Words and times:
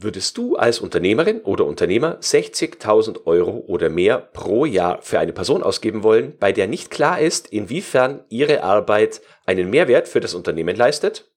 Würdest 0.00 0.38
du 0.38 0.54
als 0.54 0.78
Unternehmerin 0.78 1.40
oder 1.40 1.66
Unternehmer 1.66 2.20
60.000 2.20 3.26
Euro 3.26 3.64
oder 3.66 3.88
mehr 3.88 4.18
pro 4.20 4.64
Jahr 4.64 5.02
für 5.02 5.18
eine 5.18 5.32
Person 5.32 5.64
ausgeben 5.64 6.04
wollen, 6.04 6.38
bei 6.38 6.52
der 6.52 6.68
nicht 6.68 6.92
klar 6.92 7.18
ist, 7.18 7.48
inwiefern 7.48 8.24
ihre 8.28 8.62
Arbeit 8.62 9.20
einen 9.44 9.70
Mehrwert 9.70 10.06
für 10.06 10.20
das 10.20 10.34
Unternehmen 10.34 10.76
leistet? 10.76 11.32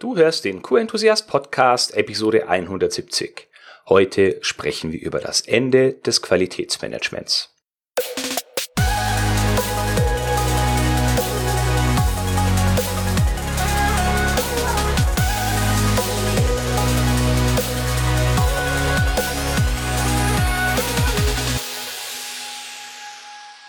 Du 0.00 0.16
hörst 0.16 0.46
den 0.46 0.62
Q-Enthusiast 0.62 1.28
Podcast 1.28 1.94
Episode 1.94 2.48
170. 2.48 3.48
Heute 3.90 4.38
sprechen 4.40 4.92
wir 4.92 5.02
über 5.02 5.20
das 5.20 5.42
Ende 5.42 5.92
des 5.92 6.22
Qualitätsmanagements. 6.22 7.53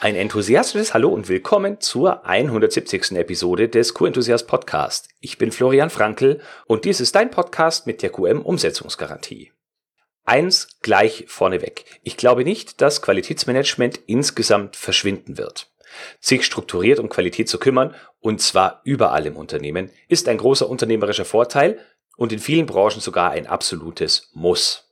Ein 0.06 0.16
enthusiastisches 0.16 0.94
Hallo 0.94 1.10
und 1.10 1.30
willkommen 1.30 1.82
zur 1.82 2.28
170. 2.28 3.14
Episode 3.14 3.70
des 3.70 3.96
Q-Enthusiast 3.96 4.46
Podcast. 4.46 5.10
Ich 5.20 5.40
bin 5.40 5.52
Florian 5.52 5.90
Frankl 5.90 6.42
und 6.68 6.86
dies 6.86 7.00
ist 7.00 7.16
dein 7.16 7.32
Podcast 7.32 7.88
mit 7.88 8.04
der 8.04 8.12
QM 8.12 8.44
Umsetzungsgarantie. 8.44 9.52
Eins 10.24 10.68
gleich 10.84 11.26
vorneweg. 11.28 11.86
Ich 12.04 12.18
glaube 12.18 12.44
nicht, 12.44 12.82
dass 12.82 13.02
Qualitätsmanagement 13.02 14.00
insgesamt 14.06 14.76
verschwinden 14.76 15.40
wird. 15.40 15.72
Sich 16.20 16.46
strukturiert 16.46 17.00
um 17.00 17.10
Qualität 17.10 17.50
zu 17.50 17.58
kümmern, 17.58 17.96
und 18.20 18.42
zwar 18.42 18.82
überall 18.84 19.26
im 19.26 19.36
Unternehmen, 19.36 19.90
ist 20.08 20.28
ein 20.28 20.38
großer 20.38 20.70
unternehmerischer 20.70 21.26
Vorteil 21.26 21.80
und 22.16 22.32
in 22.32 22.38
vielen 22.38 22.68
Branchen 22.68 23.02
sogar 23.02 23.32
ein 23.32 23.48
absolutes 23.48 24.30
Muss. 24.36 24.88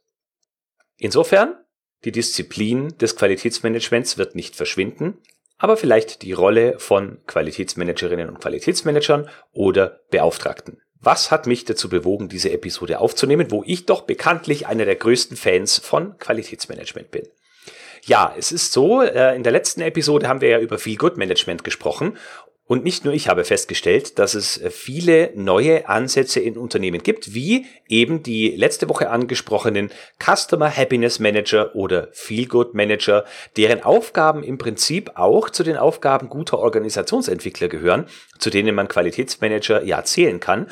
Insofern 0.98 1.63
die 2.06 2.12
Disziplin 2.12 2.98
des 2.98 3.16
Qualitätsmanagements 3.16 4.18
wird 4.18 4.36
nicht 4.36 4.56
verschwinden, 4.56 5.18
aber 5.58 5.78
vielleicht 5.78 6.24
die 6.24 6.34
Rolle 6.34 6.78
von 6.80 7.20
Qualitätsmanagerinnen 7.26 8.28
und 8.30 8.42
Qualitätsmanagern 8.42 9.30
oder 9.54 10.02
Beauftragten. 10.12 10.82
Was 11.00 11.32
hat 11.32 11.48
mich 11.48 11.66
dazu 11.66 11.90
bewogen, 11.90 12.30
diese 12.30 12.52
Episode 12.52 13.00
aufzunehmen, 13.00 13.52
wo 13.52 13.64
ich 13.66 13.86
doch 13.86 14.02
bekanntlich 14.02 14.68
einer 14.68 14.86
der 14.86 14.96
größten 14.96 15.36
Fans 15.36 15.78
von 15.80 16.18
Qualitätsmanagement 16.18 17.12
bin? 17.12 17.28
Ja, 18.06 18.34
es 18.38 18.52
ist 18.52 18.74
so, 18.74 19.02
äh, 19.02 19.36
in 19.36 19.44
der 19.44 19.52
letzten 19.52 19.82
Episode 19.82 20.28
haben 20.28 20.42
wir 20.42 20.50
ja 20.50 20.60
über 20.60 20.78
Feel 20.78 20.98
Good 20.98 21.18
Management 21.18 21.64
gesprochen 21.64 22.18
und 22.74 22.84
nicht 22.84 23.06
nur 23.06 23.14
ich 23.14 23.28
habe 23.28 23.44
festgestellt, 23.44 24.18
dass 24.18 24.34
es 24.34 24.58
äh, 24.58 24.72
viele 24.72 25.30
neue 25.36 25.88
Ansätze 25.88 26.40
in 26.40 26.58
Unternehmen 26.58 27.04
gibt, 27.04 27.36
wie 27.36 27.68
eben 27.88 28.24
die 28.24 28.50
letzte 28.50 28.90
Woche 28.90 29.12
angesprochenen 29.12 29.92
Customer 30.20 30.76
Happiness 30.76 31.20
Manager 31.20 31.76
oder 31.76 32.08
Feel 32.14 32.48
Good 32.48 32.74
Manager, 32.74 33.26
deren 33.58 33.84
Aufgaben 33.84 34.42
im 34.42 34.58
Prinzip 34.58 35.12
auch 35.14 35.52
zu 35.52 35.62
den 35.62 35.78
Aufgaben 35.78 36.30
guter 36.30 36.58
Organisationsentwickler 36.58 37.68
gehören, 37.68 38.08
zu 38.40 38.50
denen 38.50 38.74
man 38.74 38.88
Qualitätsmanager 38.88 39.84
ja 39.84 40.04
zählen 40.04 40.40
kann. 40.40 40.66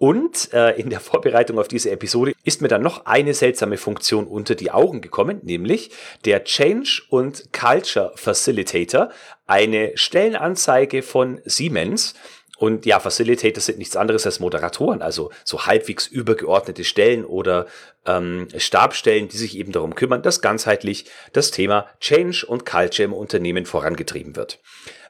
Und 0.00 0.54
äh, 0.54 0.80
in 0.80 0.88
der 0.88 0.98
Vorbereitung 0.98 1.58
auf 1.58 1.68
diese 1.68 1.90
Episode 1.90 2.32
ist 2.42 2.62
mir 2.62 2.68
dann 2.68 2.80
noch 2.80 3.04
eine 3.04 3.34
seltsame 3.34 3.76
Funktion 3.76 4.26
unter 4.26 4.54
die 4.54 4.70
Augen 4.70 5.02
gekommen, 5.02 5.40
nämlich 5.42 5.90
der 6.24 6.42
Change 6.44 7.02
und 7.10 7.52
Culture 7.52 8.10
Facilitator, 8.14 9.10
eine 9.46 9.92
Stellenanzeige 9.96 11.02
von 11.02 11.42
Siemens. 11.44 12.14
Und 12.60 12.84
ja, 12.84 13.00
Facilitators 13.00 13.64
sind 13.64 13.78
nichts 13.78 13.96
anderes 13.96 14.26
als 14.26 14.38
Moderatoren, 14.38 15.00
also 15.00 15.30
so 15.44 15.64
halbwegs 15.64 16.06
übergeordnete 16.06 16.84
Stellen 16.84 17.24
oder 17.24 17.64
ähm, 18.04 18.48
Stabstellen, 18.54 19.28
die 19.28 19.38
sich 19.38 19.56
eben 19.56 19.72
darum 19.72 19.94
kümmern, 19.94 20.20
dass 20.20 20.42
ganzheitlich 20.42 21.06
das 21.32 21.50
Thema 21.50 21.86
Change 22.00 22.44
und 22.46 22.66
Culture 22.66 23.06
im 23.06 23.14
Unternehmen 23.14 23.64
vorangetrieben 23.64 24.36
wird. 24.36 24.58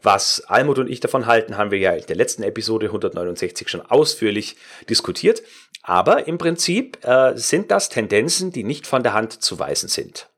Was 0.00 0.44
Almut 0.46 0.78
und 0.78 0.88
ich 0.88 1.00
davon 1.00 1.26
halten, 1.26 1.56
haben 1.56 1.72
wir 1.72 1.80
ja 1.80 1.90
in 1.90 2.06
der 2.06 2.14
letzten 2.14 2.44
Episode 2.44 2.86
169 2.86 3.68
schon 3.68 3.80
ausführlich 3.80 4.54
diskutiert. 4.88 5.42
Aber 5.82 6.28
im 6.28 6.38
Prinzip 6.38 7.04
äh, 7.04 7.36
sind 7.36 7.72
das 7.72 7.88
Tendenzen, 7.88 8.52
die 8.52 8.62
nicht 8.62 8.86
von 8.86 9.02
der 9.02 9.12
Hand 9.12 9.42
zu 9.42 9.58
weisen 9.58 9.88
sind. 9.88 10.28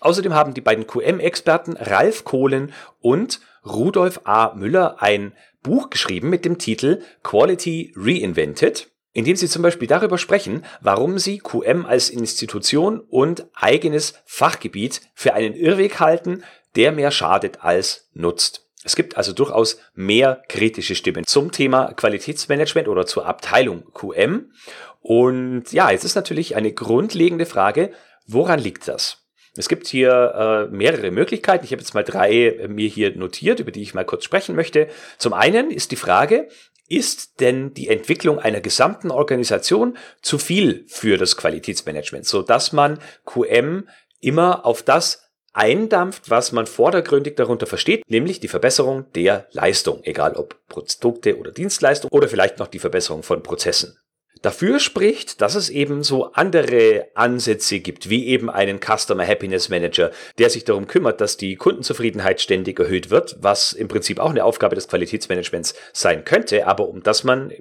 Außerdem 0.00 0.34
haben 0.34 0.54
die 0.54 0.60
beiden 0.60 0.88
QM-Experten 0.88 1.76
Ralf 1.76 2.24
Kohlen 2.24 2.72
und 2.98 3.38
Rudolf 3.64 4.22
A. 4.24 4.54
Müller 4.54 5.02
ein 5.02 5.34
Buch 5.62 5.90
geschrieben 5.90 6.30
mit 6.30 6.44
dem 6.44 6.58
Titel 6.58 7.02
Quality 7.22 7.92
Reinvented, 7.96 8.90
in 9.12 9.24
dem 9.24 9.36
sie 9.36 9.48
zum 9.48 9.62
Beispiel 9.62 9.88
darüber 9.88 10.18
sprechen, 10.18 10.64
warum 10.80 11.18
sie 11.18 11.38
QM 11.38 11.86
als 11.86 12.10
Institution 12.10 13.00
und 13.00 13.46
eigenes 13.54 14.14
Fachgebiet 14.26 15.00
für 15.14 15.34
einen 15.34 15.54
Irrweg 15.54 15.98
halten, 16.00 16.44
der 16.76 16.92
mehr 16.92 17.10
schadet 17.10 17.64
als 17.64 18.08
nutzt. 18.12 18.68
Es 18.84 18.94
gibt 18.94 19.16
also 19.16 19.32
durchaus 19.32 19.80
mehr 19.94 20.42
kritische 20.48 20.94
Stimmen 20.94 21.26
zum 21.26 21.50
Thema 21.50 21.92
Qualitätsmanagement 21.94 22.88
oder 22.88 23.06
zur 23.06 23.26
Abteilung 23.26 23.84
QM. 23.92 24.52
Und 25.00 25.72
ja, 25.72 25.90
jetzt 25.90 26.04
ist 26.04 26.14
natürlich 26.14 26.54
eine 26.54 26.72
grundlegende 26.72 27.46
Frage, 27.46 27.92
woran 28.26 28.60
liegt 28.60 28.86
das? 28.86 29.27
Es 29.58 29.68
gibt 29.68 29.88
hier 29.88 30.68
äh, 30.70 30.74
mehrere 30.74 31.10
Möglichkeiten. 31.10 31.64
Ich 31.64 31.72
habe 31.72 31.82
jetzt 31.82 31.94
mal 31.94 32.04
drei 32.04 32.46
äh, 32.46 32.68
mir 32.68 32.88
hier 32.88 33.16
notiert, 33.16 33.60
über 33.60 33.72
die 33.72 33.82
ich 33.82 33.94
mal 33.94 34.04
kurz 34.04 34.24
sprechen 34.24 34.54
möchte. 34.54 34.88
Zum 35.18 35.32
einen 35.32 35.70
ist 35.70 35.90
die 35.90 35.96
Frage, 35.96 36.48
ist 36.88 37.40
denn 37.40 37.74
die 37.74 37.88
Entwicklung 37.88 38.38
einer 38.38 38.60
gesamten 38.60 39.10
Organisation 39.10 39.98
zu 40.22 40.38
viel 40.38 40.84
für 40.88 41.18
das 41.18 41.36
Qualitätsmanagement, 41.36 42.26
so 42.26 42.42
dass 42.42 42.72
man 42.72 42.98
QM 43.26 43.88
immer 44.20 44.64
auf 44.64 44.82
das 44.82 45.28
eindampft, 45.52 46.30
was 46.30 46.52
man 46.52 46.66
vordergründig 46.66 47.36
darunter 47.36 47.66
versteht, 47.66 48.08
nämlich 48.08 48.40
die 48.40 48.48
Verbesserung 48.48 49.10
der 49.12 49.48
Leistung, 49.50 50.00
egal 50.04 50.34
ob 50.34 50.56
Produkte 50.68 51.36
oder 51.36 51.50
Dienstleistungen 51.50 52.12
oder 52.12 52.28
vielleicht 52.28 52.58
noch 52.58 52.68
die 52.68 52.78
Verbesserung 52.78 53.22
von 53.22 53.42
Prozessen. 53.42 53.98
Dafür 54.42 54.78
spricht, 54.78 55.40
dass 55.40 55.54
es 55.54 55.68
eben 55.68 56.02
so 56.02 56.32
andere 56.32 57.08
Ansätze 57.14 57.80
gibt, 57.80 58.08
wie 58.08 58.26
eben 58.26 58.50
einen 58.50 58.80
Customer 58.80 59.26
Happiness 59.26 59.68
Manager, 59.68 60.10
der 60.38 60.50
sich 60.50 60.64
darum 60.64 60.86
kümmert, 60.86 61.20
dass 61.20 61.36
die 61.36 61.56
Kundenzufriedenheit 61.56 62.40
ständig 62.40 62.78
erhöht 62.78 63.10
wird, 63.10 63.36
was 63.40 63.72
im 63.72 63.88
Prinzip 63.88 64.20
auch 64.20 64.30
eine 64.30 64.44
Aufgabe 64.44 64.74
des 64.74 64.88
Qualitätsmanagements 64.88 65.74
sein 65.92 66.24
könnte, 66.24 66.66
aber 66.66 66.88
um 66.88 67.02
das 67.02 67.24
man 67.24 67.52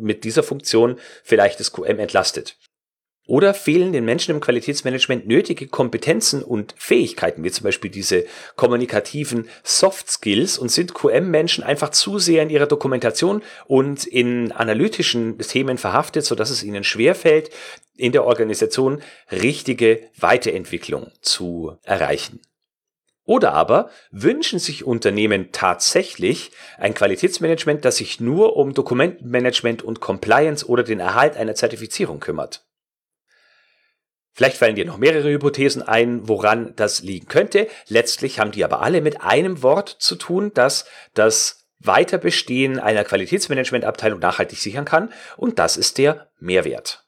mit 0.00 0.24
dieser 0.24 0.42
Funktion 0.42 0.98
vielleicht 1.24 1.58
das 1.58 1.72
QM 1.72 1.98
entlastet. 1.98 2.56
Oder 3.26 3.54
fehlen 3.54 3.92
den 3.92 4.04
Menschen 4.04 4.34
im 4.34 4.40
Qualitätsmanagement 4.40 5.28
nötige 5.28 5.68
Kompetenzen 5.68 6.42
und 6.42 6.74
Fähigkeiten, 6.76 7.44
wie 7.44 7.52
zum 7.52 7.62
Beispiel 7.64 7.90
diese 7.90 8.24
kommunikativen 8.56 9.48
Soft 9.62 10.10
Skills 10.10 10.58
und 10.58 10.70
sind 10.70 10.92
QM-Menschen 10.92 11.62
einfach 11.62 11.90
zu 11.90 12.18
sehr 12.18 12.42
in 12.42 12.50
ihrer 12.50 12.66
Dokumentation 12.66 13.42
und 13.66 14.04
in 14.06 14.50
analytischen 14.50 15.38
Themen 15.38 15.78
verhaftet, 15.78 16.24
sodass 16.24 16.50
es 16.50 16.64
ihnen 16.64 16.82
schwerfällt, 16.82 17.50
in 17.96 18.10
der 18.10 18.24
Organisation 18.24 19.00
richtige 19.30 20.00
Weiterentwicklung 20.18 21.12
zu 21.20 21.76
erreichen. 21.84 22.40
Oder 23.24 23.52
aber 23.52 23.90
wünschen 24.10 24.58
sich 24.58 24.84
Unternehmen 24.84 25.50
tatsächlich 25.52 26.50
ein 26.76 26.94
Qualitätsmanagement, 26.94 27.84
das 27.84 27.98
sich 27.98 28.18
nur 28.18 28.56
um 28.56 28.74
Dokumentenmanagement 28.74 29.84
und 29.84 30.00
Compliance 30.00 30.66
oder 30.66 30.82
den 30.82 30.98
Erhalt 30.98 31.36
einer 31.36 31.54
Zertifizierung 31.54 32.18
kümmert. 32.18 32.64
Vielleicht 34.32 34.56
fallen 34.56 34.76
dir 34.76 34.86
noch 34.86 34.96
mehrere 34.96 35.30
Hypothesen 35.30 35.82
ein, 35.82 36.26
woran 36.26 36.72
das 36.76 37.02
liegen 37.02 37.26
könnte. 37.26 37.68
Letztlich 37.88 38.38
haben 38.38 38.50
die 38.50 38.64
aber 38.64 38.80
alle 38.80 39.02
mit 39.02 39.20
einem 39.20 39.62
Wort 39.62 39.88
zu 39.88 40.16
tun, 40.16 40.52
dass 40.54 40.86
das 41.14 41.68
Weiterbestehen 41.80 42.78
einer 42.78 43.04
Qualitätsmanagementabteilung 43.04 44.20
nachhaltig 44.20 44.58
sichern 44.58 44.84
kann. 44.84 45.12
Und 45.36 45.58
das 45.58 45.76
ist 45.76 45.98
der 45.98 46.30
Mehrwert. 46.38 47.04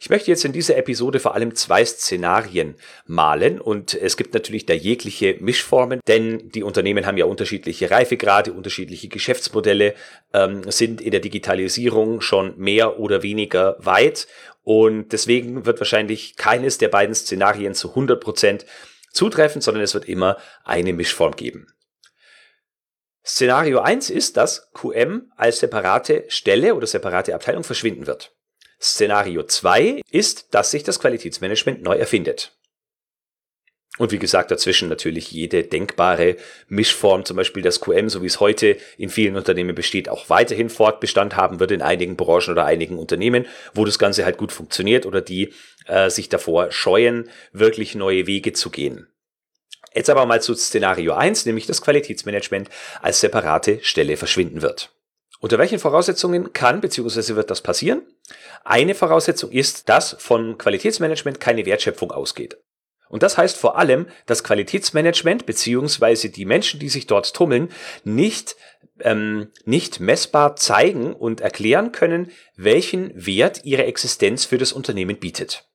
Ich 0.00 0.10
möchte 0.10 0.30
jetzt 0.30 0.44
in 0.44 0.52
dieser 0.52 0.76
Episode 0.76 1.18
vor 1.18 1.34
allem 1.34 1.56
zwei 1.56 1.84
Szenarien 1.84 2.76
malen 3.06 3.60
und 3.60 3.94
es 3.94 4.16
gibt 4.16 4.32
natürlich 4.32 4.64
da 4.64 4.72
jegliche 4.72 5.36
Mischformen, 5.40 6.00
denn 6.06 6.50
die 6.50 6.62
Unternehmen 6.62 7.04
haben 7.04 7.16
ja 7.16 7.24
unterschiedliche 7.24 7.90
Reifegrade, 7.90 8.52
unterschiedliche 8.52 9.08
Geschäftsmodelle, 9.08 9.94
ähm, 10.32 10.62
sind 10.70 11.00
in 11.00 11.10
der 11.10 11.20
Digitalisierung 11.20 12.20
schon 12.20 12.56
mehr 12.58 13.00
oder 13.00 13.24
weniger 13.24 13.76
weit 13.80 14.28
und 14.68 15.12
deswegen 15.12 15.64
wird 15.64 15.80
wahrscheinlich 15.80 16.36
keines 16.36 16.76
der 16.76 16.88
beiden 16.88 17.14
Szenarien 17.14 17.72
zu 17.72 17.88
100 17.88 18.20
Prozent 18.20 18.66
zutreffen, 19.10 19.62
sondern 19.62 19.82
es 19.82 19.94
wird 19.94 20.06
immer 20.06 20.36
eine 20.62 20.92
Mischform 20.92 21.34
geben. 21.36 21.68
Szenario 23.24 23.78
1 23.78 24.10
ist, 24.10 24.36
dass 24.36 24.70
QM 24.74 25.32
als 25.36 25.60
separate 25.60 26.26
Stelle 26.28 26.74
oder 26.74 26.86
separate 26.86 27.34
Abteilung 27.34 27.64
verschwinden 27.64 28.06
wird. 28.06 28.36
Szenario 28.78 29.42
2 29.42 30.02
ist, 30.10 30.52
dass 30.52 30.70
sich 30.70 30.82
das 30.82 31.00
Qualitätsmanagement 31.00 31.80
neu 31.80 31.96
erfindet. 31.96 32.57
Und 33.98 34.12
wie 34.12 34.18
gesagt, 34.18 34.50
dazwischen 34.50 34.88
natürlich 34.88 35.30
jede 35.32 35.64
denkbare 35.64 36.36
Mischform, 36.68 37.24
zum 37.24 37.36
Beispiel 37.36 37.62
das 37.62 37.80
QM, 37.80 38.08
so 38.08 38.22
wie 38.22 38.26
es 38.26 38.40
heute 38.40 38.76
in 38.96 39.10
vielen 39.10 39.36
Unternehmen 39.36 39.74
besteht, 39.74 40.08
auch 40.08 40.30
weiterhin 40.30 40.70
Fortbestand 40.70 41.36
haben 41.36 41.60
wird 41.60 41.72
in 41.72 41.82
einigen 41.82 42.16
Branchen 42.16 42.52
oder 42.52 42.64
einigen 42.64 42.96
Unternehmen, 42.98 43.46
wo 43.74 43.84
das 43.84 43.98
Ganze 43.98 44.24
halt 44.24 44.38
gut 44.38 44.52
funktioniert 44.52 45.04
oder 45.04 45.20
die 45.20 45.52
äh, 45.86 46.08
sich 46.10 46.28
davor 46.28 46.70
scheuen, 46.70 47.28
wirklich 47.52 47.94
neue 47.94 48.26
Wege 48.26 48.52
zu 48.52 48.70
gehen. 48.70 49.08
Jetzt 49.94 50.10
aber 50.10 50.26
mal 50.26 50.40
zu 50.40 50.54
Szenario 50.54 51.14
1, 51.14 51.46
nämlich 51.46 51.66
das 51.66 51.82
Qualitätsmanagement 51.82 52.68
als 53.02 53.20
separate 53.20 53.80
Stelle 53.82 54.16
verschwinden 54.16 54.62
wird. 54.62 54.92
Unter 55.40 55.58
welchen 55.58 55.78
Voraussetzungen 55.78 56.52
kann 56.52 56.80
bzw. 56.80 57.36
wird 57.36 57.50
das 57.50 57.62
passieren? 57.62 58.02
Eine 58.64 58.94
Voraussetzung 58.94 59.50
ist, 59.50 59.88
dass 59.88 60.16
von 60.18 60.58
Qualitätsmanagement 60.58 61.40
keine 61.40 61.64
Wertschöpfung 61.64 62.10
ausgeht. 62.10 62.58
Und 63.08 63.22
das 63.22 63.38
heißt 63.38 63.56
vor 63.56 63.78
allem, 63.78 64.06
dass 64.26 64.44
Qualitätsmanagement 64.44 65.46
bzw. 65.46 66.28
die 66.28 66.44
Menschen, 66.44 66.80
die 66.80 66.88
sich 66.88 67.06
dort 67.06 67.34
tummeln, 67.34 67.68
nicht, 68.04 68.56
ähm, 69.00 69.48
nicht 69.64 70.00
messbar 70.00 70.56
zeigen 70.56 71.12
und 71.14 71.40
erklären 71.40 71.92
können, 71.92 72.30
welchen 72.56 73.12
Wert 73.14 73.64
ihre 73.64 73.84
Existenz 73.84 74.44
für 74.44 74.58
das 74.58 74.72
Unternehmen 74.72 75.18
bietet. 75.18 75.67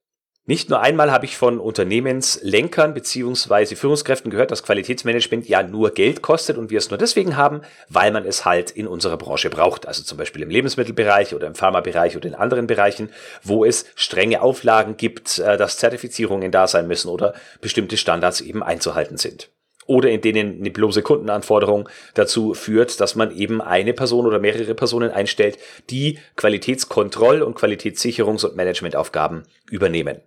Nicht 0.46 0.68
nur 0.68 0.82
einmal 0.82 1.10
habe 1.10 1.24
ich 1.24 1.38
von 1.38 1.58
Unternehmenslenkern 1.58 2.92
beziehungsweise 2.92 3.76
Führungskräften 3.76 4.30
gehört, 4.30 4.50
dass 4.50 4.62
Qualitätsmanagement 4.62 5.48
ja 5.48 5.62
nur 5.62 5.92
Geld 5.92 6.20
kostet 6.20 6.58
und 6.58 6.68
wir 6.68 6.76
es 6.76 6.90
nur 6.90 6.98
deswegen 6.98 7.38
haben, 7.38 7.62
weil 7.88 8.12
man 8.12 8.26
es 8.26 8.44
halt 8.44 8.70
in 8.70 8.86
unserer 8.86 9.16
Branche 9.16 9.48
braucht. 9.48 9.88
Also 9.88 10.02
zum 10.02 10.18
Beispiel 10.18 10.42
im 10.42 10.50
Lebensmittelbereich 10.50 11.34
oder 11.34 11.46
im 11.46 11.54
Pharmabereich 11.54 12.18
oder 12.18 12.28
in 12.28 12.34
anderen 12.34 12.66
Bereichen, 12.66 13.08
wo 13.42 13.64
es 13.64 13.86
strenge 13.94 14.42
Auflagen 14.42 14.98
gibt, 14.98 15.38
äh, 15.38 15.56
dass 15.56 15.78
Zertifizierungen 15.78 16.50
da 16.50 16.66
sein 16.66 16.88
müssen 16.88 17.08
oder 17.08 17.32
bestimmte 17.62 17.96
Standards 17.96 18.42
eben 18.42 18.62
einzuhalten 18.62 19.16
sind 19.16 19.48
oder 19.86 20.10
in 20.10 20.20
denen 20.20 20.60
eine 20.60 20.70
bloße 20.70 21.00
Kundenanforderung 21.00 21.88
dazu 22.12 22.52
führt, 22.52 23.00
dass 23.00 23.14
man 23.14 23.34
eben 23.34 23.62
eine 23.62 23.94
Person 23.94 24.26
oder 24.26 24.40
mehrere 24.40 24.74
Personen 24.74 25.10
einstellt, 25.10 25.58
die 25.88 26.18
Qualitätskontroll- 26.36 27.40
und 27.40 27.56
Qualitätssicherungs- 27.56 28.44
und 28.44 28.56
Managementaufgaben 28.56 29.44
übernehmen. 29.70 30.20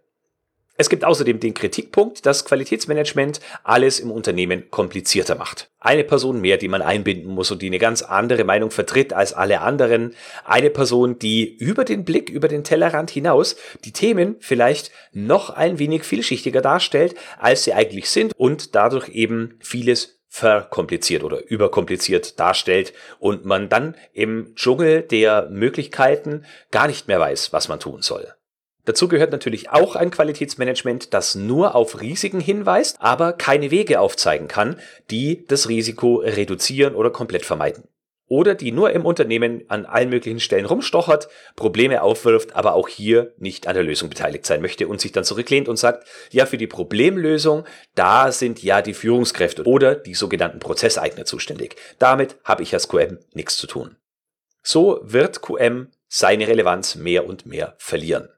Es 0.80 0.90
gibt 0.90 1.04
außerdem 1.04 1.40
den 1.40 1.56
Kritikpunkt, 1.56 2.28
dass 2.28 2.46
Qualitätsmanagement 2.46 3.40
alles 3.64 4.00
im 4.00 4.12
Unternehmen 4.12 4.70
komplizierter 4.70 5.34
macht. 5.34 5.72
Eine 5.80 6.04
Person 6.04 6.40
mehr, 6.40 6.58
die 6.58 6.68
man 6.68 6.84
einbinden 6.84 7.32
muss 7.34 7.50
und 7.50 7.64
die 7.64 7.68
eine 7.68 7.80
ganz 7.80 8.04
andere 8.04 8.44
Meinung 8.44 8.70
vertritt 8.70 9.12
als 9.12 9.34
alle 9.34 9.62
anderen. 9.62 10.14
Eine 10.46 10.70
Person, 10.70 11.18
die 11.18 11.58
über 11.58 11.84
den 11.84 12.06
Blick, 12.06 12.30
über 12.30 12.48
den 12.48 12.64
Tellerrand 12.64 13.10
hinaus 13.10 13.56
die 13.86 13.92
Themen 13.92 14.36
vielleicht 14.40 14.92
noch 15.14 15.50
ein 15.50 15.80
wenig 15.80 16.04
vielschichtiger 16.04 16.62
darstellt, 16.62 17.16
als 17.40 17.64
sie 17.64 17.74
eigentlich 17.74 18.12
sind 18.12 18.34
und 18.38 18.76
dadurch 18.76 19.10
eben 19.10 19.58
vieles 19.60 20.20
verkompliziert 20.30 21.24
oder 21.24 21.50
überkompliziert 21.50 22.40
darstellt 22.40 22.94
und 23.18 23.46
man 23.46 23.70
dann 23.70 23.96
im 24.14 24.54
Dschungel 24.54 25.02
der 25.02 25.50
Möglichkeiten 25.50 26.46
gar 26.70 26.86
nicht 26.86 27.08
mehr 27.08 27.20
weiß, 27.20 27.52
was 27.52 27.68
man 27.68 27.80
tun 27.80 28.04
soll. 28.04 28.37
Dazu 28.88 29.10
gehört 29.10 29.34
natürlich 29.34 29.70
auch 29.70 29.98
ein 29.98 30.12
Qualitätsmanagement, 30.12 31.14
das 31.14 31.36
nur 31.36 31.76
auf 31.76 32.00
Risiken 32.00 32.40
hinweist, 32.40 32.96
aber 33.02 33.34
keine 33.34 33.70
Wege 33.70 34.00
aufzeigen 34.00 34.48
kann, 34.48 34.80
die 35.12 35.46
das 35.46 35.68
Risiko 35.68 36.22
reduzieren 36.24 36.96
oder 36.96 37.10
komplett 37.10 37.46
vermeiden. 37.46 37.84
Oder 38.30 38.56
die 38.56 38.72
nur 38.72 38.92
im 38.92 39.06
Unternehmen 39.06 39.66
an 39.68 39.86
allen 39.86 40.08
möglichen 40.08 40.40
Stellen 40.40 40.64
rumstochert, 40.64 41.28
Probleme 41.58 42.02
aufwirft, 42.02 42.56
aber 42.56 42.76
auch 42.76 42.88
hier 42.88 43.34
nicht 43.38 43.68
an 43.68 43.74
der 43.74 43.84
Lösung 43.84 44.08
beteiligt 44.08 44.46
sein 44.46 44.62
möchte 44.62 44.88
und 44.88 45.02
sich 45.02 45.12
dann 45.12 45.26
zurücklehnt 45.26 45.68
und 45.68 45.76
sagt, 45.76 46.08
ja, 46.32 46.46
für 46.46 46.58
die 46.58 46.68
Problemlösung, 46.68 47.66
da 47.94 48.32
sind 48.32 48.64
ja 48.64 48.82
die 48.82 48.94
Führungskräfte 48.94 49.64
oder 49.64 49.96
die 49.96 50.14
sogenannten 50.14 50.60
Prozesseigner 50.60 51.26
zuständig. 51.26 51.76
Damit 52.00 52.38
habe 52.46 52.64
ich 52.64 52.74
als 52.74 52.88
QM 52.88 53.18
nichts 53.34 53.58
zu 53.58 53.68
tun. 53.68 53.98
So 54.64 55.02
wird 55.04 55.42
QM 55.42 55.90
seine 56.08 56.48
Relevanz 56.48 56.96
mehr 56.96 57.28
und 57.28 57.46
mehr 57.46 57.76
verlieren. 57.80 58.30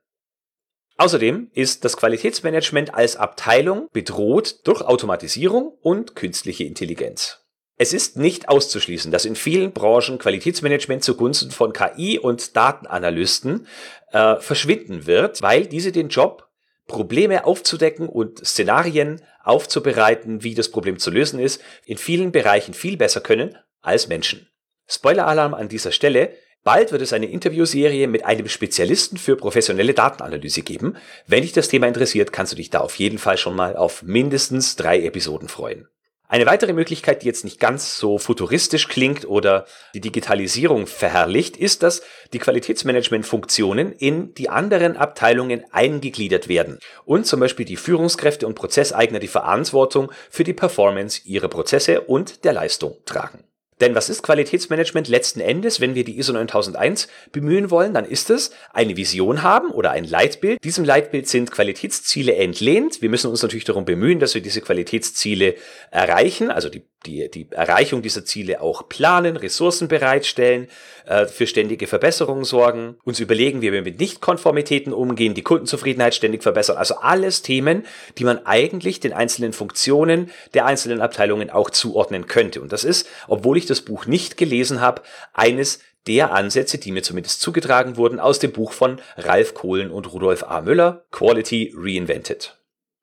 Außerdem 0.99 1.49
ist 1.53 1.85
das 1.85 1.95
Qualitätsmanagement 1.95 2.93
als 2.93 3.15
Abteilung 3.15 3.87
bedroht 3.93 4.67
durch 4.67 4.81
Automatisierung 4.81 5.77
und 5.81 6.13
künstliche 6.13 6.65
Intelligenz. 6.65 7.45
Es 7.77 7.93
ist 7.93 8.17
nicht 8.17 8.49
auszuschließen, 8.49 9.09
dass 9.09 9.23
in 9.23 9.37
vielen 9.37 9.71
Branchen 9.71 10.17
Qualitätsmanagement 10.17 11.01
zugunsten 11.01 11.51
von 11.51 11.71
KI 11.71 12.19
und 12.19 12.57
Datenanalysten 12.57 13.65
äh, 14.11 14.35
verschwinden 14.41 15.07
wird, 15.07 15.41
weil 15.41 15.67
diese 15.67 15.93
den 15.93 16.09
Job, 16.09 16.49
Probleme 16.85 17.45
aufzudecken 17.45 18.09
und 18.09 18.45
Szenarien 18.45 19.21
aufzubereiten, 19.41 20.43
wie 20.43 20.53
das 20.53 20.69
Problem 20.69 20.99
zu 20.99 21.11
lösen 21.11 21.39
ist, 21.39 21.61
in 21.85 21.97
vielen 21.97 22.33
Bereichen 22.33 22.73
viel 22.73 22.97
besser 22.97 23.21
können 23.21 23.57
als 23.81 24.09
Menschen. 24.09 24.49
Spoiler-Alarm 24.87 25.53
an 25.53 25.69
dieser 25.69 25.93
Stelle, 25.93 26.33
Bald 26.63 26.91
wird 26.91 27.01
es 27.01 27.13
eine 27.13 27.27
Interviewserie 27.27 28.07
mit 28.07 28.25
einem 28.25 28.49
Spezialisten 28.49 29.17
für 29.17 29.37
professionelle 29.37 29.93
Datenanalyse 29.93 30.61
geben. 30.61 30.97
Wenn 31.25 31.43
dich 31.43 31.53
das 31.53 31.69
Thema 31.69 31.87
interessiert, 31.87 32.33
kannst 32.33 32.51
du 32.51 32.57
dich 32.57 32.69
da 32.69 32.79
auf 32.79 32.95
jeden 32.95 33.17
Fall 33.17 33.37
schon 33.37 33.55
mal 33.55 33.77
auf 33.77 34.03
mindestens 34.03 34.75
drei 34.75 35.01
Episoden 35.01 35.47
freuen. 35.47 35.87
Eine 36.31 36.45
weitere 36.45 36.73
Möglichkeit, 36.73 37.23
die 37.23 37.25
jetzt 37.25 37.43
nicht 37.43 37.59
ganz 37.59 37.97
so 37.97 38.19
futuristisch 38.19 38.87
klingt 38.87 39.27
oder 39.27 39.65
die 39.95 39.99
Digitalisierung 39.99 40.85
verherrlicht, 40.85 41.57
ist, 41.57 41.81
dass 41.81 42.03
die 42.33 42.37
Qualitätsmanagementfunktionen 42.37 43.93
in 43.93 44.35
die 44.35 44.47
anderen 44.47 44.95
Abteilungen 44.95 45.63
eingegliedert 45.71 46.47
werden 46.47 46.77
und 47.03 47.25
zum 47.25 47.39
Beispiel 47.39 47.65
die 47.65 47.77
Führungskräfte 47.77 48.45
und 48.45 48.53
Prozesseigner 48.53 49.17
die 49.17 49.27
Verantwortung 49.27 50.11
für 50.29 50.43
die 50.43 50.53
Performance 50.53 51.21
ihrer 51.25 51.47
Prozesse 51.47 52.01
und 52.01 52.43
der 52.43 52.53
Leistung 52.53 52.97
tragen. 53.05 53.48
Denn 53.81 53.95
was 53.95 54.09
ist 54.09 54.23
Qualitätsmanagement 54.23 55.07
letzten 55.07 55.39
Endes, 55.39 55.79
wenn 55.79 55.95
wir 55.95 56.03
die 56.03 56.17
ISO 56.19 56.33
9001 56.33 57.07
bemühen 57.31 57.71
wollen? 57.71 57.93
Dann 57.93 58.05
ist 58.05 58.29
es 58.29 58.51
eine 58.73 58.97
Vision 58.97 59.41
haben 59.41 59.71
oder 59.71 59.91
ein 59.91 60.03
Leitbild. 60.03 60.63
Diesem 60.63 60.83
Leitbild 60.83 61.27
sind 61.27 61.51
Qualitätsziele 61.51 62.35
entlehnt. 62.35 63.01
Wir 63.01 63.09
müssen 63.09 63.29
uns 63.29 63.41
natürlich 63.41 63.65
darum 63.65 63.85
bemühen, 63.85 64.19
dass 64.19 64.35
wir 64.35 64.41
diese 64.41 64.61
Qualitätsziele 64.61 65.55
erreichen, 65.91 66.51
also 66.51 66.69
die 66.69 66.83
die, 67.05 67.29
die 67.31 67.47
Erreichung 67.51 68.01
dieser 68.01 68.25
Ziele 68.25 68.61
auch 68.61 68.89
planen, 68.89 69.37
Ressourcen 69.37 69.87
bereitstellen, 69.87 70.67
äh, 71.05 71.25
für 71.25 71.47
ständige 71.47 71.87
Verbesserungen 71.87 72.43
sorgen, 72.43 72.97
uns 73.05 73.19
überlegen, 73.19 73.61
wie 73.61 73.71
wir 73.71 73.81
mit 73.81 73.99
Nichtkonformitäten 73.99 74.91
umgehen, 74.91 75.33
die 75.33 75.41
Kundenzufriedenheit 75.41 76.13
ständig 76.13 76.43
verbessern. 76.43 76.77
Also 76.77 76.95
alles 76.95 77.41
Themen, 77.41 77.85
die 78.17 78.25
man 78.25 78.45
eigentlich 78.45 78.99
den 78.99 79.13
einzelnen 79.13 79.53
Funktionen 79.53 80.29
der 80.53 80.65
einzelnen 80.65 81.01
Abteilungen 81.01 81.49
auch 81.49 81.69
zuordnen 81.69 82.27
könnte. 82.27 82.61
Und 82.61 82.73
das 82.73 82.83
ist, 82.83 83.07
obwohl 83.27 83.57
ich 83.57 83.65
das 83.65 83.81
Buch 83.81 84.05
nicht 84.05 84.35
gelesen 84.37 84.81
habe, 84.81 85.01
eines 85.33 85.79
der 86.07 86.33
Ansätze, 86.33 86.77
die 86.77 86.91
mir 86.91 87.03
zumindest 87.03 87.41
zugetragen 87.41 87.97
wurden 87.97 88.19
aus 88.19 88.39
dem 88.39 88.51
Buch 88.51 88.71
von 88.71 88.99
Ralf 89.17 89.53
Kohlen 89.53 89.91
und 89.91 90.11
Rudolf 90.11 90.43
A. 90.43 90.61
Müller, 90.61 91.05
Quality 91.11 91.73
Reinvented. 91.75 92.58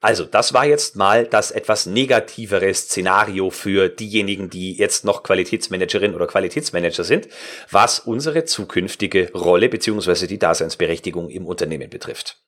Also, 0.07 0.25
das 0.25 0.55
war 0.55 0.65
jetzt 0.65 0.95
mal 0.95 1.27
das 1.27 1.51
etwas 1.51 1.85
negativere 1.85 2.73
Szenario 2.73 3.51
für 3.51 3.89
diejenigen, 3.89 4.49
die 4.49 4.77
jetzt 4.77 5.05
noch 5.05 5.25
Qualitätsmanagerin 5.25 6.15
oder 6.15 6.29
Qualitätsmanager 6.29 7.03
sind, 7.03 7.27
was 7.73 7.99
unsere 7.99 8.45
zukünftige 8.45 9.33
Rolle 9.33 9.69
bzw. 9.69 10.29
die 10.29 10.39
Daseinsberechtigung 10.39 11.29
im 11.29 11.45
Unternehmen 11.45 11.91
betrifft. 11.91 12.41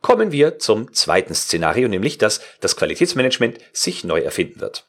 Kommen 0.00 0.32
wir 0.32 0.58
zum 0.58 0.94
zweiten 0.94 1.34
Szenario, 1.34 1.88
nämlich 1.88 2.16
dass 2.16 2.40
das 2.60 2.74
Qualitätsmanagement 2.74 3.58
sich 3.74 4.04
neu 4.04 4.20
erfinden 4.20 4.62
wird. 4.62 4.86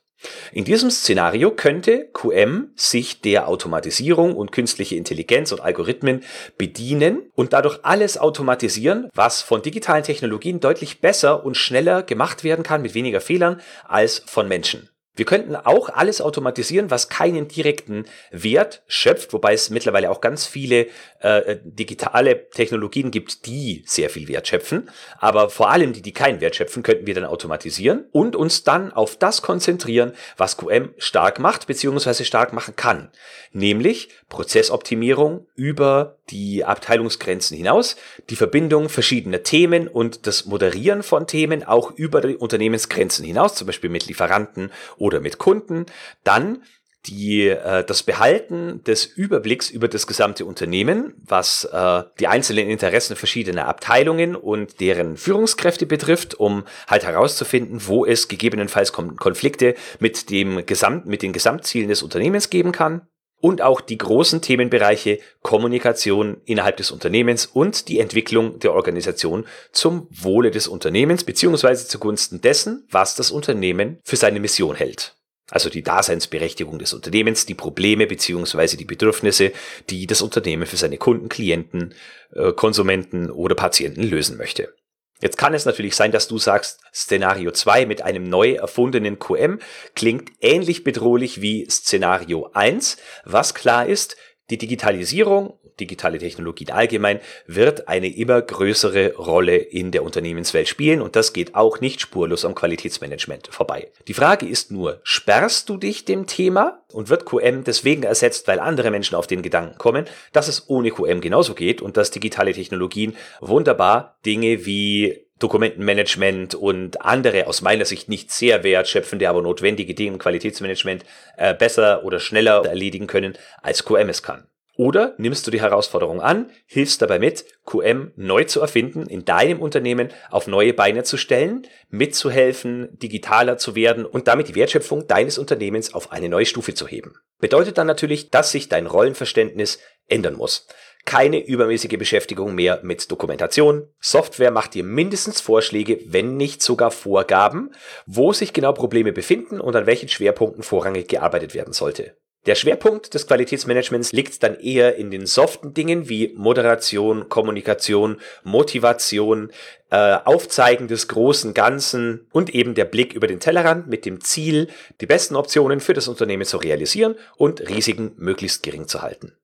In 0.51 0.65
diesem 0.65 0.89
Szenario 0.89 1.51
könnte 1.51 2.09
QM 2.13 2.71
sich 2.75 3.21
der 3.21 3.47
Automatisierung 3.47 4.35
und 4.35 4.51
künstliche 4.51 4.95
Intelligenz 4.95 5.51
und 5.51 5.61
Algorithmen 5.61 6.23
bedienen 6.57 7.31
und 7.35 7.53
dadurch 7.53 7.79
alles 7.83 8.17
automatisieren, 8.17 9.09
was 9.13 9.41
von 9.41 9.61
digitalen 9.61 10.03
Technologien 10.03 10.59
deutlich 10.59 11.01
besser 11.01 11.45
und 11.45 11.57
schneller 11.57 12.03
gemacht 12.03 12.43
werden 12.43 12.63
kann 12.63 12.81
mit 12.81 12.93
weniger 12.93 13.21
Fehlern 13.21 13.61
als 13.87 14.23
von 14.25 14.47
Menschen. 14.47 14.89
Wir 15.15 15.25
könnten 15.25 15.55
auch 15.55 15.89
alles 15.89 16.21
automatisieren, 16.21 16.91
was 16.91 17.09
keinen 17.09 17.47
direkten 17.47 18.05
Wert 18.31 18.83
schöpft, 18.87 19.33
wobei 19.33 19.53
es 19.53 19.69
mittlerweile 19.69 20.11
auch 20.11 20.21
ganz 20.21 20.45
viele 20.45 20.87
äh, 21.19 21.57
digitale 21.63 22.49
Technologien 22.49 23.11
gibt, 23.11 23.45
die 23.45 23.83
sehr 23.85 24.09
viel 24.09 24.27
Wert 24.27 24.47
schöpfen. 24.47 24.89
Aber 25.19 25.49
vor 25.49 25.69
allem 25.71 25.93
die, 25.93 26.01
die 26.01 26.11
keinen 26.11 26.41
Wert 26.41 26.55
schöpfen, 26.55 26.83
könnten 26.83 27.07
wir 27.07 27.13
dann 27.13 27.25
automatisieren 27.25 28.05
und 28.11 28.35
uns 28.35 28.63
dann 28.63 28.91
auf 28.91 29.15
das 29.15 29.41
konzentrieren, 29.41 30.13
was 30.37 30.57
QM 30.57 30.93
stark 30.97 31.39
macht 31.39 31.67
bzw. 31.67 32.23
stark 32.23 32.53
machen 32.53 32.75
kann. 32.75 33.09
Nämlich 33.51 34.09
Prozessoptimierung 34.29 35.47
über 35.55 36.17
die 36.29 36.65
Abteilungsgrenzen 36.65 37.55
hinaus, 37.55 37.95
die 38.29 38.35
Verbindung 38.35 38.89
verschiedener 38.89 39.43
Themen 39.43 39.87
und 39.87 40.27
das 40.27 40.45
Moderieren 40.45 41.03
von 41.03 41.27
Themen 41.27 41.63
auch 41.63 41.91
über 41.91 42.21
die 42.21 42.35
Unternehmensgrenzen 42.35 43.23
hinaus, 43.25 43.55
zum 43.55 43.67
Beispiel 43.67 43.89
mit 43.89 44.07
Lieferanten 44.07 44.71
oder 45.05 45.19
mit 45.19 45.37
Kunden, 45.37 45.85
dann 46.23 46.63
die, 47.07 47.47
äh, 47.49 47.83
das 47.83 48.03
Behalten 48.03 48.83
des 48.83 49.05
Überblicks 49.05 49.69
über 49.69 49.87
das 49.87 50.07
gesamte 50.07 50.45
Unternehmen, 50.45 51.13
was 51.23 51.65
äh, 51.65 52.03
die 52.19 52.27
einzelnen 52.27 52.67
Interessen 52.67 53.15
verschiedener 53.15 53.67
Abteilungen 53.67 54.35
und 54.35 54.79
deren 54.79 55.15
Führungskräfte 55.15 55.85
betrifft, 55.85 56.35
um 56.35 56.63
halt 56.87 57.03
herauszufinden, 57.03 57.81
wo 57.85 58.05
es 58.05 58.27
gegebenenfalls 58.27 58.91
Konflikte 58.91 59.75
mit 59.99 60.29
dem 60.31 60.65
Gesamt, 60.65 61.05
mit 61.05 61.21
den 61.21 61.33
Gesamtzielen 61.33 61.89
des 61.89 62.01
Unternehmens 62.01 62.49
geben 62.49 62.71
kann 62.71 63.07
und 63.45 63.61
auch 63.61 63.79
die 63.79 63.99
großen 63.99 64.41
Themenbereiche 64.41 65.19
Kommunikation 65.43 66.37
innerhalb 66.45 66.77
des 66.77 66.89
Unternehmens 66.89 67.45
und 67.45 67.89
die 67.89 67.99
Entwicklung 67.99 68.57
der 68.57 68.73
Organisation 68.73 69.45
zum 69.71 70.07
Wohle 70.09 70.49
des 70.49 70.67
Unternehmens 70.67 71.23
beziehungsweise 71.23 71.87
zugunsten 71.87 72.41
dessen, 72.41 72.87
was 72.89 73.13
das 73.13 73.29
Unternehmen 73.29 73.99
für 74.03 74.15
seine 74.15 74.39
Mission 74.39 74.75
hält. 74.75 75.15
Also 75.51 75.69
die 75.69 75.83
Daseinsberechtigung 75.83 76.79
des 76.79 76.95
Unternehmens, 76.95 77.45
die 77.45 77.53
Probleme 77.53 78.07
beziehungsweise 78.07 78.77
die 78.77 78.85
Bedürfnisse, 78.85 79.51
die 79.91 80.07
das 80.07 80.23
Unternehmen 80.23 80.65
für 80.65 80.77
seine 80.77 80.97
Kunden, 80.97 81.29
Klienten, 81.29 81.93
äh, 82.33 82.51
Konsumenten 82.51 83.29
oder 83.29 83.53
Patienten 83.53 84.01
lösen 84.01 84.37
möchte. 84.37 84.73
Jetzt 85.21 85.37
kann 85.37 85.53
es 85.53 85.65
natürlich 85.65 85.95
sein, 85.95 86.11
dass 86.11 86.27
du 86.27 86.37
sagst, 86.37 86.81
Szenario 86.93 87.51
2 87.51 87.85
mit 87.85 88.01
einem 88.01 88.23
neu 88.23 88.53
erfundenen 88.53 89.17
QM 89.17 89.59
klingt 89.95 90.31
ähnlich 90.41 90.83
bedrohlich 90.83 91.41
wie 91.41 91.65
Szenario 91.69 92.49
1. 92.53 92.97
Was 93.23 93.53
klar 93.53 93.85
ist, 93.85 94.17
die 94.49 94.57
Digitalisierung, 94.57 95.57
digitale 95.79 96.17
Technologien 96.17 96.71
allgemein, 96.71 97.19
wird 97.47 97.87
eine 97.87 98.07
immer 98.15 98.41
größere 98.41 99.15
Rolle 99.15 99.55
in 99.57 99.91
der 99.91 100.03
Unternehmenswelt 100.03 100.67
spielen 100.67 101.01
und 101.01 101.15
das 101.15 101.33
geht 101.33 101.55
auch 101.55 101.81
nicht 101.81 102.01
spurlos 102.01 102.45
am 102.45 102.55
Qualitätsmanagement 102.55 103.47
vorbei. 103.51 103.89
Die 104.07 104.13
Frage 104.13 104.47
ist 104.47 104.71
nur, 104.71 104.99
sperrst 105.03 105.69
du 105.69 105.77
dich 105.77 106.05
dem 106.05 106.27
Thema 106.27 106.81
und 106.91 107.09
wird 107.09 107.25
QM 107.25 107.63
deswegen 107.63 108.03
ersetzt, 108.03 108.47
weil 108.47 108.59
andere 108.59 108.91
Menschen 108.91 109.15
auf 109.15 109.27
den 109.27 109.41
Gedanken 109.41 109.77
kommen, 109.77 110.05
dass 110.31 110.47
es 110.47 110.69
ohne 110.69 110.91
QM 110.91 111.21
genauso 111.21 111.53
geht 111.53 111.81
und 111.81 111.97
dass 111.97 112.11
digitale 112.11 112.53
Technologien 112.53 113.15
wunderbar 113.41 114.17
Dinge 114.25 114.65
wie 114.65 115.25
Dokumentenmanagement 115.39 116.55
und 116.55 117.01
andere 117.01 117.47
aus 117.47 117.61
meiner 117.61 117.83
Sicht 117.83 118.07
nicht 118.07 118.31
sehr 118.31 118.63
wertschöpfende, 118.63 119.29
aber 119.29 119.41
notwendige 119.41 119.93
Dinge 119.93 120.13
im 120.13 120.17
Qualitätsmanagement 120.17 121.03
äh, 121.37 121.53
besser 121.53 122.05
oder 122.05 122.19
schneller 122.19 122.65
erledigen 122.65 123.07
können, 123.07 123.37
als 123.61 123.83
QM 123.83 124.07
es 124.07 124.23
kann. 124.23 124.47
Oder 124.77 125.15
nimmst 125.17 125.47
du 125.47 125.51
die 125.51 125.61
Herausforderung 125.61 126.19
an, 126.19 126.51
hilfst 126.65 127.01
dabei 127.01 127.17
mit, 127.17 127.45
QM 127.65 128.11
neu 128.17 128.43
zu 128.43 128.59
erfinden, 128.59 129.07
in 129.07 129.23
deinem 129.23 129.61
Unternehmen 129.61 130.09
auf 130.29 130.47
neue 130.47 130.73
Beine 130.73 131.03
zu 131.03 131.15
stellen, 131.15 131.65
mitzuhelfen, 131.89 132.89
digitaler 132.99 133.57
zu 133.57 133.75
werden 133.75 134.05
und 134.05 134.27
damit 134.27 134.49
die 134.49 134.55
Wertschöpfung 134.55 135.07
deines 135.07 135.37
Unternehmens 135.37 135.93
auf 135.93 136.11
eine 136.11 136.27
neue 136.27 136.45
Stufe 136.45 136.73
zu 136.73 136.87
heben. 136.87 137.15
Bedeutet 137.39 137.77
dann 137.77 137.87
natürlich, 137.87 138.31
dass 138.31 138.51
sich 138.51 138.67
dein 138.67 138.87
Rollenverständnis 138.87 139.79
ändern 140.07 140.35
muss 140.35 140.67
keine 141.05 141.45
übermäßige 141.45 141.97
Beschäftigung 141.97 142.55
mehr 142.55 142.79
mit 142.83 143.09
Dokumentation. 143.11 143.87
Software 143.99 144.51
macht 144.51 144.73
dir 144.73 144.83
mindestens 144.83 145.39
Vorschläge, 145.39 145.99
wenn 146.07 146.35
nicht 146.35 146.63
sogar 146.63 146.89
Vorgaben, 146.89 147.71
wo 148.07 148.33
sich 148.33 148.53
genau 148.53 148.73
Probleme 148.73 149.13
befinden 149.13 149.61
und 149.61 149.75
an 149.75 149.85
welchen 149.85 150.09
Schwerpunkten 150.09 150.63
vorrangig 150.63 151.07
gearbeitet 151.07 151.53
werden 151.53 151.73
sollte. 151.73 152.17
Der 152.45 152.53
Schwerpunkt 152.53 153.15
des 153.15 153.25
Qualitätsmanagements 153.25 154.11
liegt 154.11 154.43
dann 154.43 154.59
eher 154.59 154.97
in 154.97 155.09
den 155.09 155.25
soften 155.25 155.73
Dingen 155.73 156.09
wie 156.09 156.33
Moderation, 156.37 157.27
Kommunikation, 157.27 158.21
Motivation, 158.43 159.51
äh, 159.89 160.17
Aufzeigen 160.23 160.87
des 160.87 161.07
großen 161.07 161.55
Ganzen 161.55 162.27
und 162.31 162.53
eben 162.53 162.75
der 162.75 162.85
Blick 162.85 163.13
über 163.13 163.25
den 163.25 163.39
Tellerrand 163.39 163.87
mit 163.87 164.05
dem 164.05 164.21
Ziel, 164.21 164.67
die 165.01 165.07
besten 165.07 165.35
Optionen 165.35 165.79
für 165.79 165.93
das 165.93 166.07
Unternehmen 166.07 166.45
zu 166.45 166.57
realisieren 166.57 167.15
und 167.35 167.67
Risiken 167.67 168.13
möglichst 168.17 168.61
gering 168.61 168.87
zu 168.87 169.01
halten. 169.01 169.35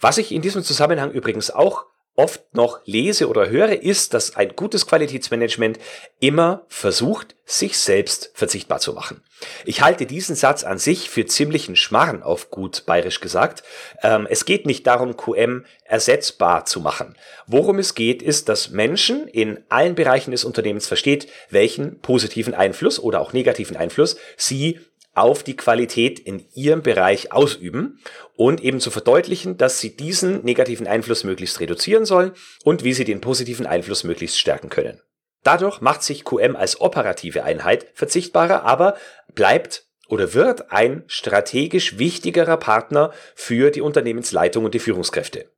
Was 0.00 0.18
ich 0.18 0.30
in 0.30 0.42
diesem 0.42 0.62
Zusammenhang 0.62 1.10
übrigens 1.10 1.50
auch 1.50 1.86
oft 2.18 2.52
noch 2.52 2.80
lese 2.84 3.28
oder 3.28 3.48
höre, 3.48 3.80
ist, 3.80 4.12
dass 4.12 4.34
ein 4.34 4.56
gutes 4.56 4.86
Qualitätsmanagement 4.86 5.78
immer 6.18 6.64
versucht, 6.66 7.36
sich 7.44 7.78
selbst 7.78 8.32
verzichtbar 8.34 8.80
zu 8.80 8.92
machen. 8.92 9.22
Ich 9.64 9.82
halte 9.82 10.04
diesen 10.04 10.34
Satz 10.34 10.64
an 10.64 10.78
sich 10.78 11.08
für 11.08 11.26
ziemlichen 11.26 11.76
Schmarren, 11.76 12.24
auf 12.24 12.50
gut 12.50 12.84
bayerisch 12.86 13.20
gesagt. 13.20 13.62
Ähm, 14.02 14.26
es 14.28 14.44
geht 14.44 14.66
nicht 14.66 14.84
darum, 14.88 15.16
QM 15.16 15.64
ersetzbar 15.84 16.64
zu 16.64 16.80
machen. 16.80 17.14
Worum 17.46 17.78
es 17.78 17.94
geht, 17.94 18.20
ist, 18.20 18.48
dass 18.48 18.70
Menschen 18.70 19.28
in 19.28 19.60
allen 19.68 19.94
Bereichen 19.94 20.32
des 20.32 20.44
Unternehmens 20.44 20.88
versteht, 20.88 21.28
welchen 21.50 22.00
positiven 22.00 22.52
Einfluss 22.52 22.98
oder 22.98 23.20
auch 23.20 23.32
negativen 23.32 23.76
Einfluss 23.76 24.16
sie 24.36 24.80
auf 25.14 25.42
die 25.42 25.56
Qualität 25.56 26.18
in 26.18 26.44
ihrem 26.54 26.82
Bereich 26.82 27.32
ausüben 27.32 27.98
und 28.36 28.62
eben 28.62 28.80
zu 28.80 28.90
verdeutlichen, 28.90 29.56
dass 29.56 29.80
sie 29.80 29.96
diesen 29.96 30.44
negativen 30.44 30.86
Einfluss 30.86 31.24
möglichst 31.24 31.60
reduzieren 31.60 32.04
sollen 32.04 32.32
und 32.64 32.84
wie 32.84 32.92
sie 32.92 33.04
den 33.04 33.20
positiven 33.20 33.66
Einfluss 33.66 34.04
möglichst 34.04 34.38
stärken 34.38 34.68
können. 34.68 35.00
Dadurch 35.42 35.80
macht 35.80 36.02
sich 36.02 36.24
QM 36.24 36.56
als 36.56 36.80
operative 36.80 37.44
Einheit 37.44 37.86
verzichtbarer, 37.94 38.64
aber 38.64 38.96
bleibt 39.34 39.86
oder 40.08 40.34
wird 40.34 40.72
ein 40.72 41.04
strategisch 41.06 41.98
wichtigerer 41.98 42.56
Partner 42.56 43.12
für 43.34 43.70
die 43.70 43.80
Unternehmensleitung 43.80 44.64
und 44.64 44.74
die 44.74 44.78
Führungskräfte. 44.78 45.50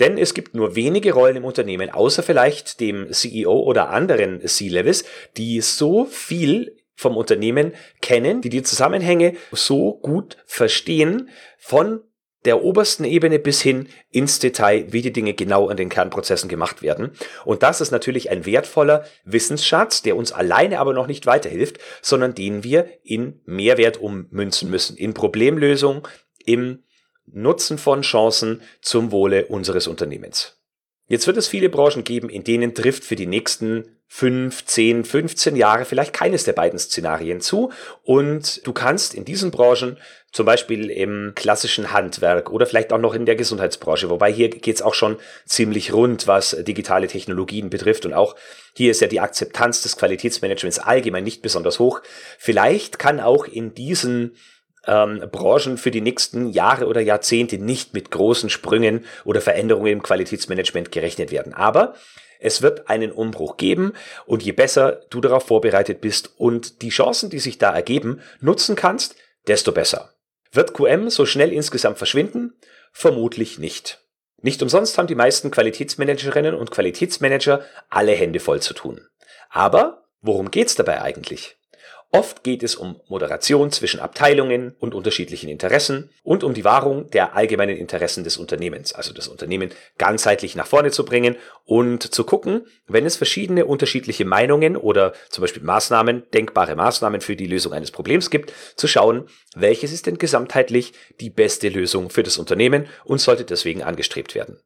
Denn 0.00 0.16
es 0.16 0.32
gibt 0.32 0.54
nur 0.54 0.76
wenige 0.76 1.12
Rollen 1.12 1.36
im 1.36 1.44
Unternehmen, 1.44 1.90
außer 1.90 2.22
vielleicht 2.22 2.80
dem 2.80 3.12
CEO 3.12 3.52
oder 3.52 3.90
anderen 3.90 4.46
C-Levels, 4.46 5.04
die 5.36 5.60
so 5.60 6.04
viel 6.04 6.77
vom 6.98 7.16
Unternehmen 7.16 7.74
kennen, 8.02 8.40
die 8.42 8.48
die 8.48 8.64
Zusammenhänge 8.64 9.36
so 9.52 9.94
gut 9.94 10.36
verstehen, 10.46 11.30
von 11.56 12.00
der 12.44 12.64
obersten 12.64 13.04
Ebene 13.04 13.38
bis 13.38 13.62
hin 13.62 13.88
ins 14.10 14.40
Detail, 14.40 14.92
wie 14.92 15.02
die 15.02 15.12
Dinge 15.12 15.34
genau 15.34 15.68
an 15.68 15.76
den 15.76 15.90
Kernprozessen 15.90 16.48
gemacht 16.48 16.82
werden. 16.82 17.12
Und 17.44 17.62
das 17.62 17.80
ist 17.80 17.92
natürlich 17.92 18.30
ein 18.30 18.46
wertvoller 18.46 19.04
Wissensschatz, 19.24 20.02
der 20.02 20.16
uns 20.16 20.32
alleine 20.32 20.80
aber 20.80 20.92
noch 20.92 21.06
nicht 21.06 21.24
weiterhilft, 21.26 21.78
sondern 22.02 22.34
den 22.34 22.64
wir 22.64 22.88
in 23.04 23.40
Mehrwert 23.44 24.00
ummünzen 24.00 24.68
müssen, 24.68 24.96
in 24.96 25.14
Problemlösung, 25.14 26.08
im 26.44 26.82
Nutzen 27.26 27.78
von 27.78 28.02
Chancen 28.02 28.60
zum 28.80 29.12
Wohle 29.12 29.46
unseres 29.46 29.86
Unternehmens. 29.86 30.60
Jetzt 31.06 31.28
wird 31.28 31.36
es 31.36 31.46
viele 31.46 31.68
Branchen 31.68 32.02
geben, 32.02 32.28
in 32.28 32.42
denen 32.42 32.74
trifft 32.74 33.04
für 33.04 33.16
die 33.16 33.26
nächsten 33.26 33.97
5, 34.10 34.64
10, 34.64 35.04
15 35.04 35.54
Jahre 35.54 35.84
vielleicht 35.84 36.14
keines 36.14 36.44
der 36.44 36.54
beiden 36.54 36.78
Szenarien 36.78 37.40
zu. 37.40 37.70
Und 38.02 38.66
du 38.66 38.72
kannst 38.72 39.14
in 39.14 39.24
diesen 39.24 39.50
Branchen, 39.50 39.98
zum 40.32 40.44
Beispiel 40.44 40.90
im 40.90 41.32
klassischen 41.34 41.92
Handwerk 41.92 42.50
oder 42.50 42.66
vielleicht 42.66 42.92
auch 42.92 42.98
noch 42.98 43.14
in 43.14 43.24
der 43.24 43.36
Gesundheitsbranche, 43.36 44.10
wobei 44.10 44.30
hier 44.30 44.50
geht's 44.50 44.82
auch 44.82 44.94
schon 44.94 45.16
ziemlich 45.46 45.92
rund, 45.92 46.26
was 46.26 46.56
digitale 46.60 47.06
Technologien 47.06 47.70
betrifft. 47.70 48.04
Und 48.04 48.12
auch 48.12 48.34
hier 48.74 48.90
ist 48.90 49.00
ja 49.00 49.08
die 49.08 49.20
Akzeptanz 49.20 49.82
des 49.82 49.96
Qualitätsmanagements 49.96 50.78
allgemein 50.78 51.24
nicht 51.24 51.40
besonders 51.40 51.78
hoch. 51.78 52.02
Vielleicht 52.38 52.98
kann 52.98 53.20
auch 53.20 53.46
in 53.46 53.74
diesen 53.74 54.36
ähm, 54.86 55.22
Branchen 55.30 55.78
für 55.78 55.90
die 55.90 56.00
nächsten 56.00 56.50
Jahre 56.50 56.86
oder 56.86 57.00
Jahrzehnte 57.00 57.58
nicht 57.58 57.94
mit 57.94 58.10
großen 58.10 58.50
Sprüngen 58.50 59.04
oder 59.24 59.40
Veränderungen 59.40 59.92
im 59.92 60.02
Qualitätsmanagement 60.02 60.92
gerechnet 60.92 61.30
werden. 61.30 61.54
Aber 61.54 61.94
es 62.38 62.62
wird 62.62 62.88
einen 62.88 63.12
Umbruch 63.12 63.56
geben 63.56 63.92
und 64.26 64.42
je 64.42 64.52
besser 64.52 65.02
du 65.10 65.20
darauf 65.20 65.46
vorbereitet 65.46 66.00
bist 66.00 66.32
und 66.36 66.82
die 66.82 66.90
Chancen, 66.90 67.30
die 67.30 67.38
sich 67.38 67.58
da 67.58 67.74
ergeben, 67.74 68.20
nutzen 68.40 68.76
kannst, 68.76 69.16
desto 69.46 69.72
besser. 69.72 70.14
Wird 70.52 70.74
QM 70.74 71.10
so 71.10 71.26
schnell 71.26 71.52
insgesamt 71.52 71.98
verschwinden? 71.98 72.54
Vermutlich 72.92 73.58
nicht. 73.58 74.00
Nicht 74.40 74.62
umsonst 74.62 74.96
haben 74.96 75.08
die 75.08 75.14
meisten 75.14 75.50
Qualitätsmanagerinnen 75.50 76.54
und 76.54 76.70
Qualitätsmanager 76.70 77.64
alle 77.90 78.12
Hände 78.12 78.40
voll 78.40 78.60
zu 78.60 78.72
tun. 78.72 79.06
Aber 79.50 80.04
worum 80.20 80.50
geht's 80.50 80.74
dabei 80.74 81.02
eigentlich? 81.02 81.57
Oft 82.10 82.42
geht 82.42 82.62
es 82.62 82.74
um 82.74 82.98
Moderation 83.08 83.70
zwischen 83.70 84.00
Abteilungen 84.00 84.74
und 84.78 84.94
unterschiedlichen 84.94 85.50
Interessen 85.50 86.08
und 86.22 86.42
um 86.42 86.54
die 86.54 86.64
Wahrung 86.64 87.10
der 87.10 87.36
allgemeinen 87.36 87.76
Interessen 87.76 88.24
des 88.24 88.38
Unternehmens, 88.38 88.94
also 88.94 89.12
das 89.12 89.28
Unternehmen 89.28 89.70
ganzheitlich 89.98 90.56
nach 90.56 90.66
vorne 90.66 90.90
zu 90.90 91.04
bringen 91.04 91.36
und 91.66 92.02
zu 92.02 92.24
gucken, 92.24 92.66
wenn 92.86 93.04
es 93.04 93.16
verschiedene 93.16 93.66
unterschiedliche 93.66 94.24
Meinungen 94.24 94.78
oder 94.78 95.12
zum 95.28 95.42
Beispiel 95.42 95.62
Maßnahmen, 95.62 96.30
denkbare 96.32 96.76
Maßnahmen 96.76 97.20
für 97.20 97.36
die 97.36 97.46
Lösung 97.46 97.74
eines 97.74 97.90
Problems 97.90 98.30
gibt, 98.30 98.54
zu 98.76 98.88
schauen, 98.88 99.28
welches 99.54 99.92
ist 99.92 100.06
denn 100.06 100.16
gesamtheitlich 100.16 100.94
die 101.20 101.30
beste 101.30 101.68
Lösung 101.68 102.08
für 102.08 102.22
das 102.22 102.38
Unternehmen 102.38 102.86
und 103.04 103.20
sollte 103.20 103.44
deswegen 103.44 103.82
angestrebt 103.82 104.34
werden. 104.34 104.58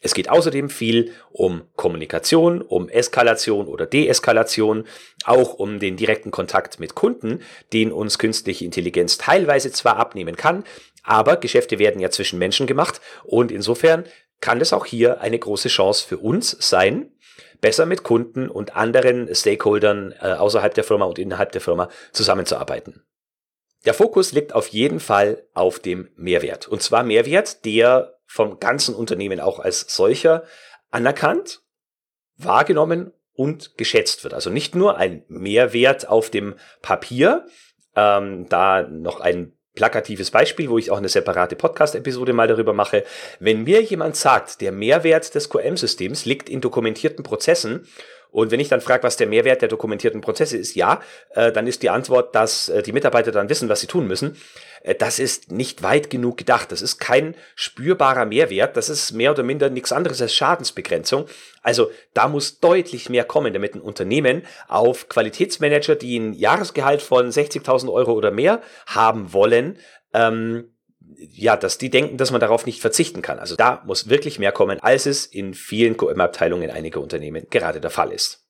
Es 0.00 0.12
geht 0.14 0.28
außerdem 0.28 0.68
viel 0.70 1.12
um 1.30 1.62
Kommunikation, 1.76 2.60
um 2.60 2.88
Eskalation 2.88 3.66
oder 3.68 3.86
Deeskalation, 3.86 4.86
auch 5.24 5.54
um 5.54 5.78
den 5.78 5.96
direkten 5.96 6.30
Kontakt 6.30 6.78
mit 6.78 6.94
Kunden, 6.94 7.40
den 7.72 7.92
uns 7.92 8.18
künstliche 8.18 8.64
Intelligenz 8.64 9.18
teilweise 9.18 9.72
zwar 9.72 9.96
abnehmen 9.96 10.36
kann, 10.36 10.64
aber 11.02 11.36
Geschäfte 11.36 11.78
werden 11.78 12.00
ja 12.00 12.10
zwischen 12.10 12.38
Menschen 12.38 12.66
gemacht 12.66 13.00
und 13.24 13.52
insofern 13.52 14.04
kann 14.40 14.60
es 14.60 14.72
auch 14.72 14.84
hier 14.84 15.20
eine 15.20 15.38
große 15.38 15.68
Chance 15.68 16.06
für 16.06 16.18
uns 16.18 16.56
sein, 16.60 17.10
besser 17.60 17.86
mit 17.86 18.02
Kunden 18.02 18.50
und 18.50 18.76
anderen 18.76 19.34
Stakeholdern 19.34 20.12
äh, 20.20 20.32
außerhalb 20.32 20.74
der 20.74 20.84
Firma 20.84 21.06
und 21.06 21.18
innerhalb 21.18 21.52
der 21.52 21.60
Firma 21.60 21.88
zusammenzuarbeiten. 22.12 23.06
Der 23.86 23.94
Fokus 23.94 24.32
liegt 24.32 24.54
auf 24.54 24.68
jeden 24.68 25.00
Fall 25.00 25.44
auf 25.52 25.78
dem 25.78 26.08
Mehrwert. 26.16 26.68
Und 26.68 26.82
zwar 26.82 27.02
Mehrwert, 27.02 27.64
der 27.64 28.13
vom 28.26 28.58
ganzen 28.58 28.94
Unternehmen 28.94 29.40
auch 29.40 29.58
als 29.58 29.94
solcher 29.94 30.44
anerkannt, 30.90 31.62
wahrgenommen 32.36 33.12
und 33.34 33.76
geschätzt 33.76 34.24
wird. 34.24 34.34
Also 34.34 34.50
nicht 34.50 34.74
nur 34.74 34.96
ein 34.96 35.24
Mehrwert 35.28 36.08
auf 36.08 36.30
dem 36.30 36.54
Papier, 36.82 37.46
ähm, 37.96 38.48
da 38.48 38.82
noch 38.82 39.20
ein 39.20 39.52
plakatives 39.74 40.30
Beispiel, 40.30 40.70
wo 40.70 40.78
ich 40.78 40.90
auch 40.90 40.98
eine 40.98 41.08
separate 41.08 41.56
Podcast-Episode 41.56 42.32
mal 42.32 42.46
darüber 42.46 42.72
mache. 42.72 43.04
Wenn 43.40 43.64
mir 43.64 43.82
jemand 43.82 44.16
sagt, 44.16 44.60
der 44.60 44.72
Mehrwert 44.72 45.34
des 45.34 45.50
QM-Systems 45.50 46.24
liegt 46.24 46.48
in 46.48 46.60
dokumentierten 46.60 47.24
Prozessen 47.24 47.86
und 48.34 48.50
wenn 48.50 48.58
ich 48.58 48.68
dann 48.68 48.80
frage, 48.80 49.04
was 49.04 49.16
der 49.16 49.28
Mehrwert 49.28 49.62
der 49.62 49.68
dokumentierten 49.68 50.20
Prozesse 50.20 50.56
ist, 50.56 50.74
ja, 50.74 51.00
äh, 51.36 51.52
dann 51.52 51.68
ist 51.68 51.84
die 51.84 51.90
Antwort, 51.90 52.34
dass 52.34 52.68
äh, 52.68 52.82
die 52.82 52.90
Mitarbeiter 52.90 53.30
dann 53.30 53.48
wissen, 53.48 53.68
was 53.68 53.80
sie 53.80 53.86
tun 53.86 54.08
müssen. 54.08 54.36
Äh, 54.82 54.96
das 54.96 55.20
ist 55.20 55.52
nicht 55.52 55.84
weit 55.84 56.10
genug 56.10 56.36
gedacht. 56.36 56.72
Das 56.72 56.82
ist 56.82 56.98
kein 56.98 57.36
spürbarer 57.54 58.24
Mehrwert. 58.24 58.76
Das 58.76 58.88
ist 58.88 59.12
mehr 59.12 59.30
oder 59.30 59.44
minder 59.44 59.70
nichts 59.70 59.92
anderes 59.92 60.20
als 60.20 60.34
Schadensbegrenzung. 60.34 61.26
Also 61.62 61.92
da 62.12 62.26
muss 62.26 62.58
deutlich 62.58 63.08
mehr 63.08 63.22
kommen, 63.22 63.52
damit 63.52 63.76
ein 63.76 63.80
Unternehmen 63.80 64.42
auf 64.66 65.08
Qualitätsmanager, 65.08 65.94
die 65.94 66.18
ein 66.18 66.32
Jahresgehalt 66.32 67.02
von 67.02 67.28
60.000 67.28 67.92
Euro 67.92 68.14
oder 68.14 68.32
mehr 68.32 68.62
haben 68.86 69.32
wollen, 69.32 69.78
ähm, 70.12 70.73
ja, 71.18 71.56
dass 71.56 71.78
die 71.78 71.90
denken, 71.90 72.16
dass 72.16 72.30
man 72.30 72.40
darauf 72.40 72.66
nicht 72.66 72.80
verzichten 72.80 73.22
kann. 73.22 73.38
Also 73.38 73.56
da 73.56 73.82
muss 73.86 74.08
wirklich 74.08 74.38
mehr 74.38 74.52
kommen, 74.52 74.80
als 74.80 75.06
es 75.06 75.26
in 75.26 75.54
vielen 75.54 75.96
QM-Abteilungen 75.96 76.70
einiger 76.70 77.00
Unternehmen 77.00 77.46
gerade 77.50 77.80
der 77.80 77.90
Fall 77.90 78.12
ist. 78.12 78.44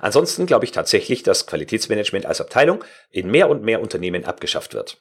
Ansonsten 0.00 0.46
glaube 0.46 0.64
ich 0.64 0.72
tatsächlich, 0.72 1.22
dass 1.22 1.46
Qualitätsmanagement 1.46 2.26
als 2.26 2.40
Abteilung 2.40 2.82
in 3.10 3.30
mehr 3.30 3.50
und 3.50 3.62
mehr 3.62 3.80
Unternehmen 3.80 4.24
abgeschafft 4.24 4.74
wird. 4.74 4.98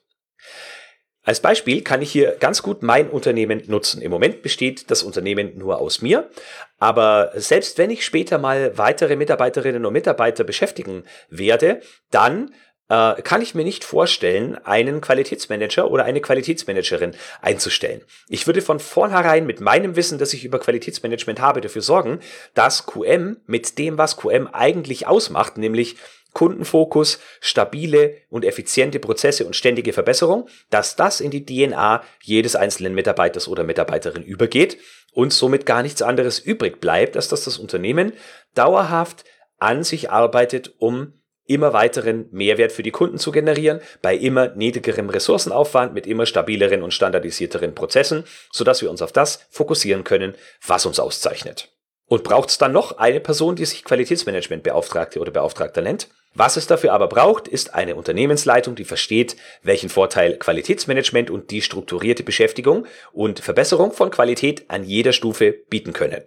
Als 1.23 1.39
Beispiel 1.39 1.81
kann 1.81 2.03
ich 2.03 2.11
hier 2.11 2.33
ganz 2.39 2.61
gut 2.61 2.83
mein 2.83 3.09
Unternehmen 3.09 3.63
nutzen. 3.65 4.01
Im 4.01 4.11
Moment 4.11 4.43
besteht 4.43 4.91
das 4.91 5.01
Unternehmen 5.01 5.57
nur 5.57 5.79
aus 5.79 6.03
mir, 6.03 6.29
aber 6.77 7.31
selbst 7.33 7.79
wenn 7.79 7.89
ich 7.89 8.05
später 8.05 8.37
mal 8.37 8.77
weitere 8.77 9.15
Mitarbeiterinnen 9.15 9.85
und 9.85 9.93
Mitarbeiter 9.93 10.43
beschäftigen 10.43 11.03
werde, 11.29 11.81
dann 12.11 12.53
äh, 12.89 13.21
kann 13.21 13.41
ich 13.41 13.55
mir 13.55 13.63
nicht 13.63 13.83
vorstellen, 13.83 14.55
einen 14.63 15.01
Qualitätsmanager 15.01 15.89
oder 15.89 16.05
eine 16.05 16.21
Qualitätsmanagerin 16.21 17.15
einzustellen. 17.41 18.01
Ich 18.27 18.47
würde 18.47 18.61
von 18.61 18.79
vornherein 18.79 19.45
mit 19.45 19.59
meinem 19.59 19.95
Wissen, 19.95 20.17
das 20.17 20.33
ich 20.33 20.45
über 20.45 20.59
Qualitätsmanagement 20.59 21.41
habe, 21.41 21.61
dafür 21.61 21.81
sorgen, 21.81 22.19
dass 22.53 22.85
QM 22.85 23.37
mit 23.45 23.77
dem, 23.77 23.97
was 23.97 24.17
QM 24.17 24.47
eigentlich 24.51 25.07
ausmacht, 25.07 25.57
nämlich 25.57 25.97
Kundenfokus, 26.33 27.19
stabile 27.39 28.17
und 28.29 28.43
effiziente 28.43 28.99
Prozesse 28.99 29.45
und 29.45 29.55
ständige 29.55 29.93
Verbesserung, 29.93 30.49
dass 30.69 30.97
das 30.97 31.21
in 31.21 31.31
die 31.31 31.45
DNA 31.45 32.03
jedes 32.21 32.57
einzelnen 32.57 32.93
Mitarbeiters 32.93 33.47
oder 33.47 33.63
Mitarbeiterin 33.63 34.21
übergeht 34.21 34.77
und 35.13 35.31
somit 35.31 35.65
gar 35.65 35.81
nichts 35.81 36.01
anderes 36.01 36.39
übrig 36.39 36.81
bleibt, 36.81 37.15
als 37.15 37.29
dass 37.29 37.45
das 37.45 37.57
Unternehmen 37.57 38.11
dauerhaft 38.53 39.23
an 39.59 39.85
sich 39.85 40.11
arbeitet, 40.11 40.73
um 40.77 41.13
immer 41.45 41.73
weiteren 41.73 42.27
Mehrwert 42.31 42.71
für 42.71 42.83
die 42.83 42.91
Kunden 42.91 43.17
zu 43.17 43.31
generieren, 43.31 43.79
bei 44.01 44.15
immer 44.15 44.49
niedrigerem 44.49 45.09
Ressourcenaufwand 45.09 45.93
mit 45.93 46.07
immer 46.07 46.25
stabileren 46.25 46.83
und 46.83 46.93
standardisierteren 46.93 47.75
Prozessen, 47.75 48.23
sodass 48.51 48.81
wir 48.81 48.89
uns 48.89 49.01
auf 49.01 49.11
das 49.11 49.45
fokussieren 49.49 50.03
können, 50.03 50.35
was 50.65 50.85
uns 50.85 50.99
auszeichnet. 50.99 51.69
Und 52.07 52.23
braucht 52.23 52.49
es 52.49 52.57
dann 52.57 52.71
noch 52.71 52.97
eine 52.97 53.19
Person, 53.19 53.55
die 53.55 53.65
sich 53.65 53.83
Qualitätsmanagementbeauftragte 53.83 55.19
oder 55.19 55.31
Beauftragter 55.31 55.81
nennt? 55.81 56.07
Was 56.35 56.57
es 56.57 56.67
dafür 56.67 56.91
aber 56.91 57.07
braucht, 57.07 57.47
ist 57.47 57.73
eine 57.73 57.95
Unternehmensleitung, 57.95 58.75
die 58.75 58.83
versteht, 58.83 59.37
welchen 59.63 59.89
Vorteil 59.89 60.37
Qualitätsmanagement 60.37 61.31
und 61.31 61.49
die 61.49 61.61
strukturierte 61.61 62.23
Beschäftigung 62.23 62.85
und 63.13 63.39
Verbesserung 63.39 63.93
von 63.93 64.11
Qualität 64.11 64.65
an 64.67 64.83
jeder 64.83 65.13
Stufe 65.13 65.53
bieten 65.69 65.93
können. 65.93 66.25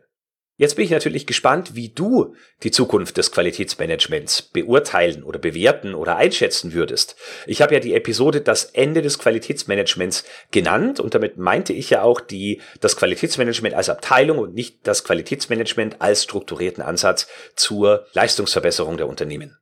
Jetzt 0.59 0.75
bin 0.75 0.85
ich 0.85 0.91
natürlich 0.91 1.25
gespannt, 1.25 1.77
wie 1.77 1.91
du 1.91 2.35
die 2.65 2.73
Zukunft 2.73 3.17
des 3.17 3.31
Qualitätsmanagements 3.31 4.43
beurteilen 4.43 5.23
oder 5.23 5.38
bewerten 5.38 5.95
oder 5.95 6.17
einschätzen 6.17 6.73
würdest. 6.73 7.15
Ich 7.47 7.62
habe 7.62 7.75
ja 7.75 7.81
die 7.81 7.95
Episode 7.95 8.41
Das 8.41 8.65
Ende 8.65 9.00
des 9.00 9.21
Qualitätsmanagements 9.21 10.25
genannt 10.50 10.99
und 10.99 11.15
damit 11.15 11.38
meinte 11.38 11.73
ich 11.73 11.91
ja 11.91 12.03
auch 12.03 12.21
die, 12.21 12.61
das 12.81 12.97
Qualitätsmanagement 12.97 13.77
als 13.77 13.88
Abteilung 13.88 14.38
und 14.38 14.53
nicht 14.53 14.81
das 14.83 15.05
Qualitätsmanagement 15.05 16.03
als 16.03 16.25
strukturierten 16.25 16.83
Ansatz 16.83 17.29
zur 17.55 18.09
Leistungsverbesserung 18.15 18.97
der 18.97 19.09
Unternehmen. 19.09 19.57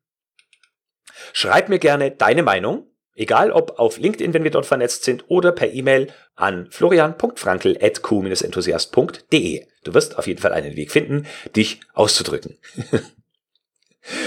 Schreib 1.34 1.68
mir 1.68 1.78
gerne 1.78 2.10
deine 2.10 2.42
Meinung 2.42 2.90
Egal 3.16 3.50
ob 3.50 3.78
auf 3.78 3.98
LinkedIn, 3.98 4.34
wenn 4.34 4.44
wir 4.44 4.50
dort 4.50 4.66
vernetzt 4.66 5.04
sind, 5.04 5.24
oder 5.28 5.52
per 5.52 5.72
E-Mail 5.72 6.12
an 6.34 6.68
florian.frankel.q-enthusiast.de. 6.70 9.66
Du 9.84 9.94
wirst 9.94 10.18
auf 10.18 10.26
jeden 10.26 10.40
Fall 10.40 10.52
einen 10.52 10.76
Weg 10.76 10.92
finden, 10.92 11.26
dich 11.56 11.80
auszudrücken. 11.94 12.58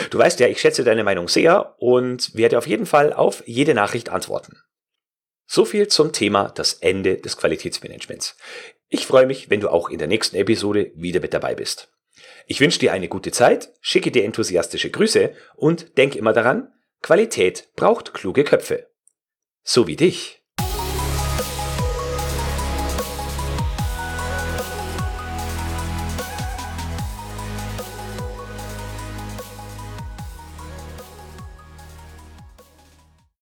du 0.09 0.17
weißt 0.17 0.39
ja, 0.39 0.47
ich 0.47 0.59
schätze 0.59 0.83
deine 0.83 1.03
Meinung 1.03 1.27
sehr 1.27 1.75
und 1.77 2.35
werde 2.35 2.57
auf 2.57 2.65
jeden 2.65 2.87
Fall 2.87 3.13
auf 3.13 3.43
jede 3.45 3.75
Nachricht 3.75 4.09
antworten. 4.09 4.57
So 5.45 5.65
viel 5.65 5.87
zum 5.87 6.11
Thema 6.11 6.51
das 6.55 6.73
Ende 6.73 7.17
des 7.17 7.37
Qualitätsmanagements. 7.37 8.37
Ich 8.87 9.05
freue 9.05 9.27
mich, 9.27 9.51
wenn 9.51 9.59
du 9.59 9.69
auch 9.69 9.89
in 9.89 9.99
der 9.99 10.07
nächsten 10.07 10.35
Episode 10.35 10.91
wieder 10.95 11.19
mit 11.19 11.35
dabei 11.35 11.53
bist. 11.53 11.91
Ich 12.47 12.59
wünsche 12.59 12.79
dir 12.79 12.91
eine 12.91 13.07
gute 13.07 13.31
Zeit, 13.31 13.71
schicke 13.81 14.09
dir 14.09 14.25
enthusiastische 14.25 14.89
Grüße 14.89 15.31
und 15.55 15.95
denk 15.99 16.15
immer 16.15 16.33
daran, 16.33 16.73
Qualität 17.01 17.69
braucht 17.75 18.13
kluge 18.13 18.43
Köpfe. 18.43 18.89
So 19.63 19.87
wie 19.87 19.95
dich. 19.95 20.38